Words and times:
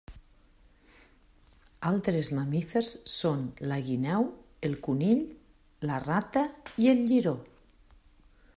Altres 1.89 2.29
mamífers 2.37 2.89
són 3.15 3.43
la 3.73 3.77
guineu, 3.89 4.25
el 4.69 4.73
conill 4.89 5.23
la 5.91 6.01
rata 6.07 6.47
i 6.87 6.93
el 6.95 7.05
liró. 7.13 7.35